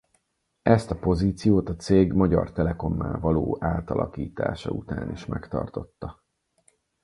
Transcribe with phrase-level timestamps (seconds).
[0.61, 6.23] Ezt a pozíciót a cég Magyar Telekommá való átalakítása után is megtartotta.